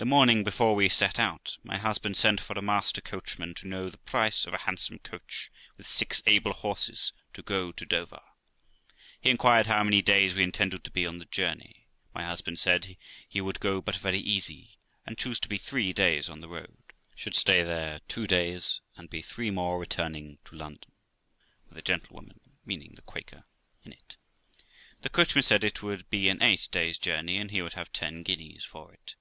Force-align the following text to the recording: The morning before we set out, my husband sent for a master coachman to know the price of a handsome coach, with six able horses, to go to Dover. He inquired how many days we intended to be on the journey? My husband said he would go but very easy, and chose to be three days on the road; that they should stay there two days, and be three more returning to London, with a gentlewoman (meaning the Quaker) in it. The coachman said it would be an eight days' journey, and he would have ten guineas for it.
The 0.00 0.06
morning 0.06 0.44
before 0.44 0.76
we 0.76 0.88
set 0.88 1.18
out, 1.18 1.58
my 1.64 1.76
husband 1.76 2.16
sent 2.16 2.40
for 2.40 2.52
a 2.56 2.62
master 2.62 3.00
coachman 3.00 3.52
to 3.54 3.66
know 3.66 3.90
the 3.90 3.98
price 3.98 4.46
of 4.46 4.54
a 4.54 4.58
handsome 4.58 5.00
coach, 5.00 5.50
with 5.76 5.88
six 5.88 6.22
able 6.24 6.52
horses, 6.52 7.12
to 7.34 7.42
go 7.42 7.72
to 7.72 7.84
Dover. 7.84 8.22
He 9.20 9.28
inquired 9.28 9.66
how 9.66 9.82
many 9.82 10.00
days 10.00 10.36
we 10.36 10.44
intended 10.44 10.84
to 10.84 10.92
be 10.92 11.04
on 11.04 11.18
the 11.18 11.24
journey? 11.24 11.88
My 12.14 12.22
husband 12.24 12.60
said 12.60 12.96
he 13.28 13.40
would 13.40 13.58
go 13.58 13.80
but 13.82 13.96
very 13.96 14.20
easy, 14.20 14.78
and 15.04 15.18
chose 15.18 15.40
to 15.40 15.48
be 15.48 15.58
three 15.58 15.92
days 15.92 16.28
on 16.28 16.42
the 16.42 16.48
road; 16.48 16.68
that 16.86 16.94
they 17.08 17.12
should 17.20 17.34
stay 17.34 17.64
there 17.64 17.98
two 18.06 18.28
days, 18.28 18.80
and 18.94 19.10
be 19.10 19.20
three 19.20 19.50
more 19.50 19.80
returning 19.80 20.38
to 20.44 20.54
London, 20.54 20.92
with 21.68 21.76
a 21.76 21.82
gentlewoman 21.82 22.38
(meaning 22.64 22.92
the 22.94 23.02
Quaker) 23.02 23.46
in 23.82 23.90
it. 23.92 24.16
The 25.00 25.10
coachman 25.10 25.42
said 25.42 25.64
it 25.64 25.82
would 25.82 26.08
be 26.08 26.28
an 26.28 26.40
eight 26.40 26.68
days' 26.70 26.98
journey, 26.98 27.36
and 27.38 27.50
he 27.50 27.62
would 27.62 27.72
have 27.72 27.92
ten 27.92 28.22
guineas 28.22 28.64
for 28.64 28.92
it. 28.94 29.16